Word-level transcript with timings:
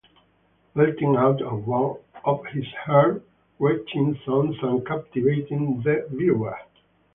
Belting 0.75 1.15
out 1.15 1.41
one 1.67 1.97
of 2.25 2.43
his 2.47 2.65
heart 2.87 3.23
wrenching 3.59 4.19
songs 4.25 4.55
and 4.63 4.83
captivating 4.83 5.79
the 5.83 6.07
viewer. 6.09 6.57